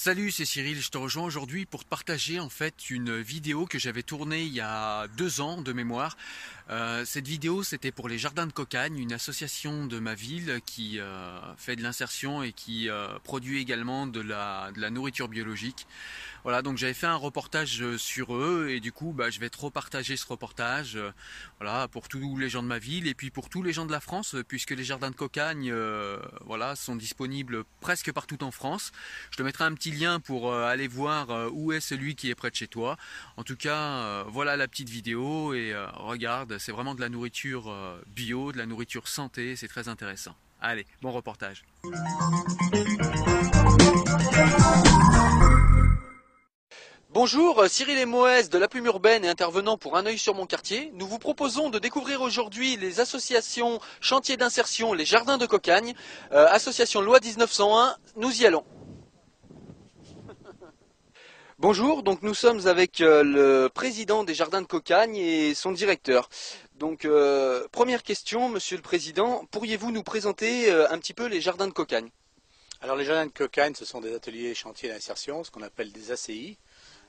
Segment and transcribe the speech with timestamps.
[0.00, 0.80] Salut, c'est Cyril.
[0.80, 4.52] Je te rejoins aujourd'hui pour te partager en fait une vidéo que j'avais tournée il
[4.54, 6.16] y a deux ans de mémoire.
[6.70, 11.00] Euh, cette vidéo, c'était pour les Jardins de Cocagne, une association de ma ville qui
[11.00, 15.86] euh, fait de l'insertion et qui euh, produit également de la, nourriture biologique.
[16.44, 19.70] Voilà, donc j'avais fait un reportage sur eux et du coup, bah, je vais trop
[19.70, 20.98] partager ce reportage,
[21.58, 23.92] voilà, pour tous les gens de ma ville et puis pour tous les gens de
[23.92, 25.74] la France, puisque les Jardins de Cocagne,
[26.46, 28.92] voilà, sont disponibles presque partout en France.
[29.30, 32.50] Je te mettrai un petit lien pour aller voir où est celui qui est près
[32.50, 32.96] de chez toi.
[33.36, 37.72] En tout cas, voilà la petite vidéo et regarde, c'est vraiment de la nourriture
[38.08, 40.34] bio, de la nourriture santé, c'est très intéressant.
[40.60, 41.64] Allez, bon reportage.
[47.10, 50.46] Bonjour, Cyril et Moès de la Plume Urbaine et intervenant pour Un œil sur mon
[50.46, 50.92] quartier.
[50.94, 55.94] Nous vous proposons de découvrir aujourd'hui les associations Chantier d'insertion, les Jardins de Cocagne,
[56.30, 57.96] association Loi 1901.
[58.16, 58.64] Nous y allons.
[61.60, 66.28] Bonjour, donc nous sommes avec euh, le président des Jardins de Cocagne et son directeur.
[66.76, 71.40] Donc euh, première question, Monsieur le Président, pourriez-vous nous présenter euh, un petit peu les
[71.40, 72.10] Jardins de Cocagne?
[72.80, 76.12] Alors les Jardins de Cocagne, ce sont des ateliers chantiers d'insertion, ce qu'on appelle des
[76.12, 76.56] ACI,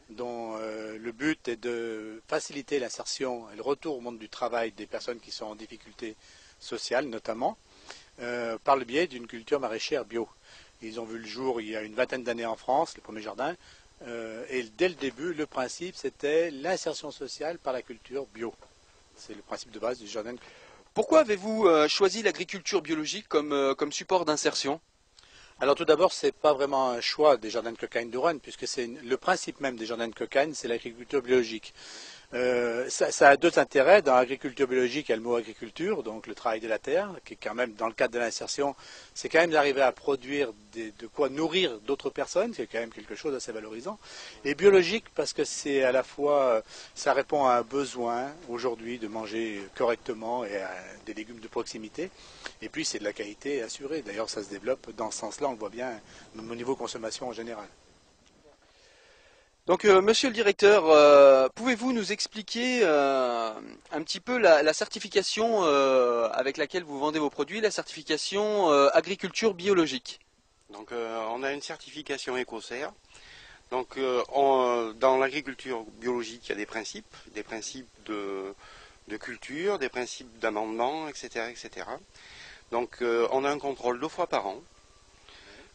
[0.09, 4.88] dont le but est de faciliter l'insertion et le retour au monde du travail des
[4.88, 6.16] personnes qui sont en difficulté
[6.59, 7.56] sociale notamment,
[8.17, 10.28] par le biais d'une culture maraîchère bio.
[10.81, 13.22] Ils ont vu le jour il y a une vingtaine d'années en France, les premiers
[13.22, 13.56] jardins, euh,
[14.50, 18.53] et dès le début, le principe, c'était l'insertion sociale par la culture bio.
[19.16, 20.36] C'est le principe de base du jardin.
[20.94, 24.81] Pourquoi avez-vous euh, choisi l'agriculture biologique comme, euh, comme support d'insertion?
[25.59, 28.38] Alors tout d'abord, ce n'est pas vraiment un choix des jardins de cocagne de Rouen,
[28.38, 31.73] puisque c'est le principe même des jardins de cocagne, c'est l'agriculture biologique.
[32.35, 34.03] Euh, ça, a deux intérêts.
[34.03, 37.09] Dans l'agriculture biologique, il y a le mot agriculture, donc le travail de la terre,
[37.25, 38.75] qui est quand même, dans le cadre de l'insertion,
[39.16, 43.16] c'est quand même d'arriver à produire de quoi nourrir d'autres personnes, c'est quand même quelque
[43.16, 43.97] chose d'assez valorisant.
[44.45, 46.62] Et biologique, parce que c'est à la fois,
[46.94, 50.72] ça répond à un besoin aujourd'hui de manger correctement et à
[51.07, 52.11] des légumes de proximité.
[52.61, 54.03] Et puis c'est de la qualité assurée.
[54.03, 56.00] D'ailleurs, ça se développe dans ce sens-là, on le voit bien,
[56.38, 57.67] au niveau consommation en général.
[59.69, 63.52] Euh, monsieur le directeur, euh, pouvez-vous nous expliquer euh,
[63.91, 65.62] un petit peu la, certification
[66.34, 70.19] avec laquelle vous vendez vos produits, la certification agriculture biologique?
[70.72, 72.91] Donc, on a une certification EcoCert.
[73.69, 78.56] Donc, dans l'agriculture biologique, il y a des principes, des principes de,
[79.08, 81.85] de culture, des principes d'amendement, etc., etc.
[82.72, 84.62] Donc, on a un contrôle deux fois par an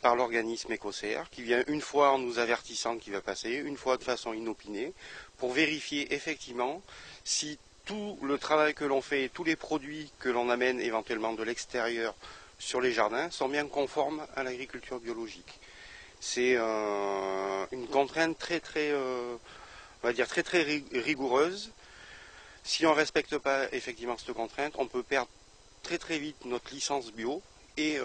[0.05, 3.97] par l'organisme écossaire qui vient une fois en nous avertissant qu'il va passer, une fois
[3.97, 4.93] de façon inopinée,
[5.39, 6.83] pour vérifier effectivement
[7.25, 11.43] si tout le travail que l'on fait, tous les produits que l'on amène éventuellement de
[11.43, 12.15] l'extérieur
[12.59, 15.59] sur les jardins sont bien conformes à l'agriculture biologique.
[16.21, 19.37] C'est euh, une contrainte très très, euh,
[20.93, 21.73] rigoureuse.
[22.63, 25.31] Si on ne respecte pas effectivement cette contrainte, on peut perdre
[25.83, 27.43] très très vite notre licence bio
[27.77, 28.03] et, euh,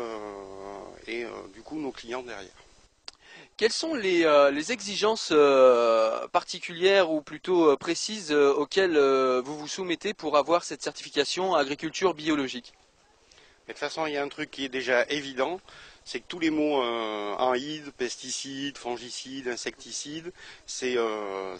[1.07, 2.51] et euh, du coup nos clients derrière.
[3.57, 5.33] Quelles sont les, euh, exigences
[6.31, 12.73] particulières ou plutôt précises auxquelles vous vous soumettez pour avoir cette certification agriculture biologique?
[13.67, 15.61] De toute façon, il y a un truc qui est déjà évident,
[16.03, 20.31] c'est que tous les mots euh, pesticides, fongicides, insecticides,
[20.65, 20.97] c'est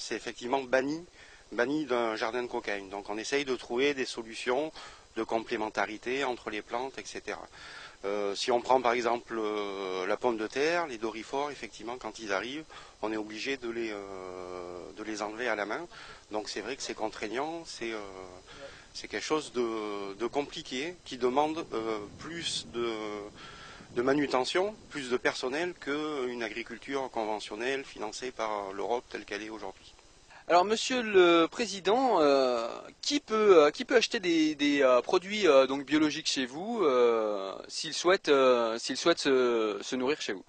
[0.09, 1.05] effectivement banni,
[1.51, 2.89] banni d'un jardin de cocaïne.
[2.89, 4.71] Donc on essaye de trouver des solutions
[5.17, 7.37] de complémentarité entre les plantes, etc.
[8.05, 12.19] Euh, si on prend par exemple euh, la pomme de terre, les dorifores, effectivement, quand
[12.19, 12.63] ils arrivent,
[13.01, 15.85] on est obligé de les, euh, de les enlever à la main.
[16.31, 17.93] Donc c'est vrai que c'est contraignant, c'est
[19.09, 21.65] quelque chose de, compliqué qui demande
[22.19, 22.93] plus de,
[23.95, 29.93] de, manutention, plus de personnel qu'une agriculture conventionnelle financée par l'Europe telle qu'elle est aujourd'hui.
[30.49, 32.68] Alors, Monsieur le Président, euh,
[33.03, 36.83] qui peut euh, qui peut acheter des, euh, produits donc biologiques chez vous
[37.68, 38.31] s'il souhaite
[38.79, 40.44] s'il souhaite se, nourrir chez vous?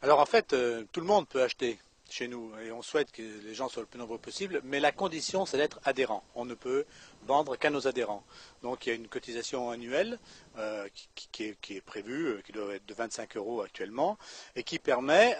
[0.00, 0.54] Alors en fait,
[0.92, 1.76] tout le monde peut acheter
[2.08, 4.92] chez nous et on souhaite que les gens soient le plus nombreux possible, mais la
[4.92, 6.22] condition c'est d'être adhérent.
[6.34, 6.84] On ne peut
[7.26, 8.24] vendre qu'à nos adhérents.
[8.62, 10.18] Donc il y a une cotisation annuelle
[10.58, 14.18] euh, qui, est, prévue, euh, qui doit être de 25 euros actuellement,
[14.54, 15.36] et qui permet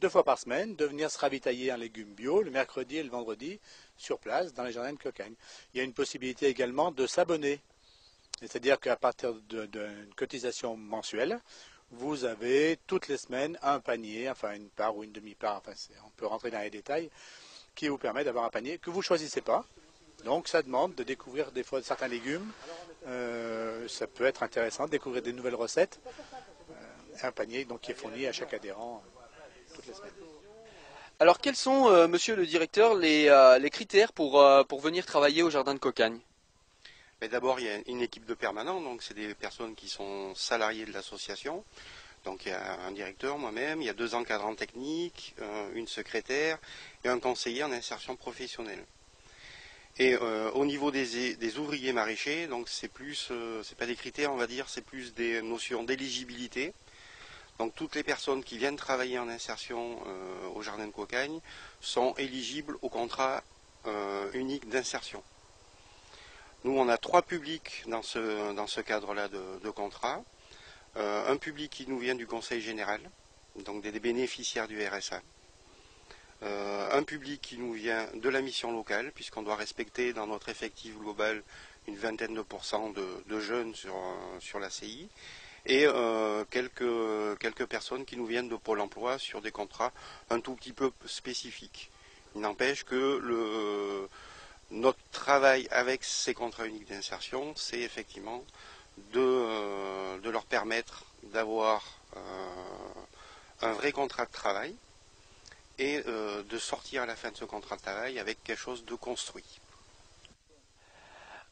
[0.00, 3.10] deux fois par semaine de venir se ravitailler en légumes bio le mercredi et le
[3.10, 3.58] vendredi
[3.96, 5.34] sur place dans les jardins de Cocagne.
[5.72, 7.60] Il y a une possibilité également de s'abonner.
[8.40, 11.40] C'est-à-dire qu'à partir d'une cotisation mensuelle,
[11.92, 15.72] vous avez toutes les semaines un panier, enfin une part ou une demi-part, enfin
[16.06, 17.10] on peut rentrer dans les détails,
[17.74, 19.64] qui vous permet d'avoir un panier que vous ne choisissez pas.
[20.24, 22.50] Donc ça demande de découvrir des fois certains légumes.
[23.06, 26.00] Euh, ça peut être intéressant de découvrir des nouvelles recettes.
[26.70, 29.02] Euh, un panier donc, qui est fourni à chaque adhérent
[29.74, 30.12] toutes les semaines.
[31.18, 34.40] Alors quels sont, euh, monsieur le directeur, les, critères pour
[34.80, 36.20] venir travailler au jardin de Cocagne?
[37.28, 40.84] D'abord, il y a une équipe de permanents, donc c'est des personnes qui sont salariées
[40.84, 41.64] de l'association.
[42.24, 45.34] Donc il y a un directeur, moi-même, il y a deux encadrants techniques,
[45.74, 46.58] une secrétaire
[47.04, 48.84] et un conseiller en insertion professionnelle.
[49.98, 54.32] Et euh, au niveau des, ouvriers maraîchers, donc c'est plus, euh, c'est pas des critères,
[54.32, 56.72] on va dire, c'est plus des notions d'éligibilité.
[57.58, 61.40] Donc toutes les personnes qui viennent travailler en insertion euh, au jardin de Cocagne
[61.80, 63.42] sont éligibles au contrat
[64.34, 65.24] unique d'insertion.
[66.64, 70.22] Nous, on a trois publics dans ce, cadre-là de, contrat.
[70.96, 73.00] un public qui nous vient du Conseil général,
[73.64, 75.20] donc des bénéficiaires du RSA.
[76.42, 80.48] Euh, un public qui nous vient de la mission locale, puisqu'on doit respecter dans notre
[80.48, 81.42] effectif global
[81.86, 85.08] une vingtaine de pourcents de, jeunes sur, euh, la CI,
[85.66, 89.92] et euh, quelques, quelques personnes qui nous viennent de Pôle emploi sur des contrats
[90.30, 91.90] un tout petit peu spécifiques.
[92.34, 94.08] Il n'empêche que le,
[94.72, 98.42] notre travail avec ces contrats uniques d'insertion, c'est effectivement
[99.12, 101.98] de, de, leur permettre d'avoir
[103.62, 104.74] un vrai contrat de travail,
[105.78, 108.84] et euh, de sortir à la fin de ce contrat de travail avec quelque chose
[108.84, 109.60] de construit.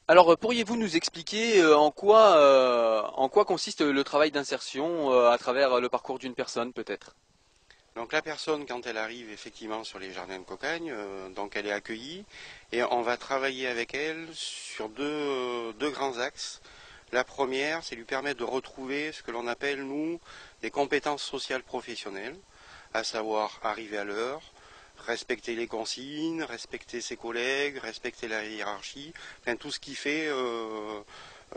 [0.09, 5.39] Alors, euh, pourriez-vous nous expliquer euh, en quoi, en quoi consiste le travail d'insertion à
[5.39, 7.15] travers le parcours d'une personne, peut-être?
[8.01, 10.91] Donc, la personne, quand elle arrive effectivement sur les jardins de Cocagne,
[11.37, 12.25] donc elle est accueillie
[12.73, 16.63] et on va travailler avec elle sur deux, deux grands axes.
[17.13, 20.19] La première, c'est lui permettre de retrouver ce que l'on appelle, nous,
[20.63, 22.39] des compétences sociales professionnelles
[22.95, 24.41] à savoir arriver à l'heure,
[25.07, 29.13] respecter les consignes, respecter ses collègues, respecter la hiérarchie,
[29.59, 31.03] tout ce qui fait euh,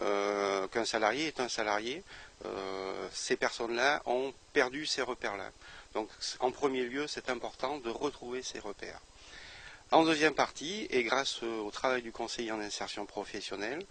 [0.02, 2.04] euh, qu'un salarié est un salarié.
[2.46, 5.52] Euh, ces personnes-là ont perdu ces repères-là.
[5.94, 6.10] Donc
[6.40, 9.00] en premier lieu, c'est important de retrouver ces repères.
[9.92, 13.86] En deuxième partie, et grâce au travail du conseiller en insertion professionnelle,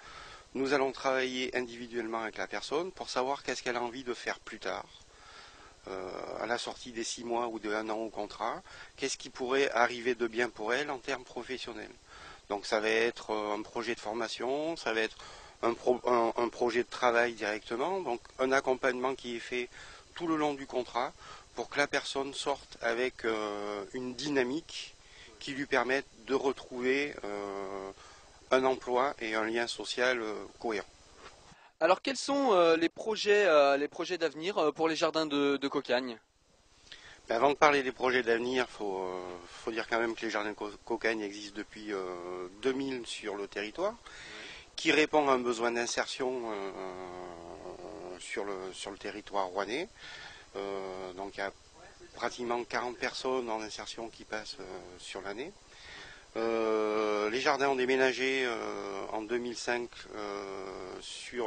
[0.54, 4.40] nous allons travailler individuellement avec la personne pour savoir qu'est-ce qu'elle a envie de faire
[4.40, 4.86] plus tard
[5.88, 6.10] euh,
[6.40, 8.62] à la sortie des six mois ou de un an au contrat,
[8.96, 11.90] qu'est-ce qui pourrait arriver de bien pour elle en termes professionnels.
[12.48, 15.16] Donc ça va être un projet de formation, ça va être
[15.62, 19.68] un, projet de travail directement, donc un accompagnement qui est fait
[20.14, 21.12] tout le long du contrat
[21.54, 24.94] pour que la personne sorte avec euh, une dynamique
[25.38, 27.14] qui lui permette de retrouver
[28.52, 30.22] un emploi et un lien social
[30.60, 30.86] cohérent.
[31.82, 35.56] Alors quels sont euh, les projets, euh, les projets d'avenir euh, pour les jardins de,
[35.66, 36.16] Cocagne?
[37.28, 40.52] Ben, Avant de parler des projets d'avenir, il faut, dire quand même que les jardins
[40.52, 41.90] de Cocagne existent depuis
[42.62, 43.96] 2000 sur le territoire,
[44.82, 46.42] qui répond à un besoin d'insertion
[48.18, 49.88] sur, le, sur le territoire rouennais.
[51.16, 51.52] donc il y a
[52.16, 54.56] pratiquement 40 personnes en insertion qui passent
[54.98, 55.52] sur l'année.
[56.36, 61.46] Euh, les jardins ont déménagé euh, en 2005 euh, sur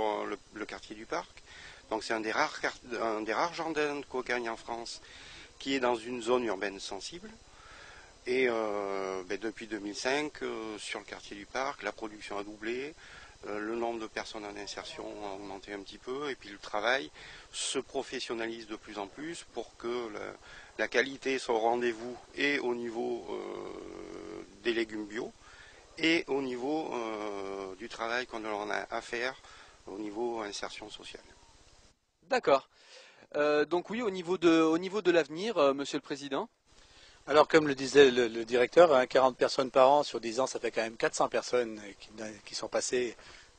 [0.54, 1.44] le, quartier du parc.
[1.90, 2.58] Donc c'est un, des rares,
[3.02, 5.02] un des rares jardins de cocagne en France
[5.60, 7.30] qui est dans une zone urbaine sensible.
[8.28, 10.34] Et ben, depuis 2005,
[10.80, 12.96] sur le quartier du parc, la production a doublé,
[13.46, 17.12] le nombre de personnes en insertion a augmenté un petit peu, et puis le travail
[17.52, 20.10] se professionnalise de plus en plus pour que
[20.78, 23.26] la qualité soit au rendez-vous et au niveau
[24.64, 25.32] des légumes bio
[25.98, 29.36] et au niveau euh, du travail qu'on a à faire
[29.88, 31.24] au niveau insertion sociale.
[32.24, 32.70] D'accord.
[33.36, 36.50] Euh, donc oui, au niveau de, au niveau de l'avenir, euh, Monsieur le Président
[37.28, 40.60] Alors comme le disait le, directeur, 40 hein, personnes par an sur 10 ans, ça
[40.60, 41.82] fait quand même 400 personnes
[42.46, 43.16] qui, sont passées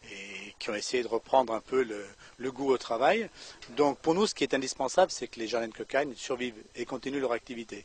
[0.08, 2.06] et qui ont essayé de reprendre un peu le,
[2.38, 3.28] le, goût au travail.
[3.70, 6.84] Donc pour nous, ce qui est indispensable, c'est que les jardins de cocagne survivent et
[6.84, 7.84] continuent leur activité.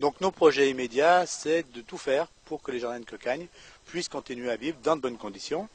[0.00, 3.46] Donc nos projets immédiats, c'est de tout faire pour que les jardins de cocagne
[3.86, 5.68] puissent continuer à vivre dans de bonnes conditions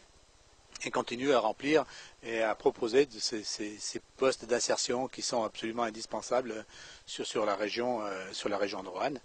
[0.85, 1.85] et continuer à remplir
[2.23, 6.65] et à proposer ces, postes d'insertion qui sont absolument indispensables
[7.05, 9.19] sur, la, région, euh, sur la région de Roanne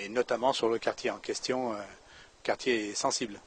[0.00, 1.76] et notamment sur le quartier en question, euh,
[2.42, 3.40] quartier sensible.